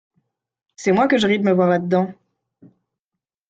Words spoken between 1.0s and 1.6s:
que je ris de me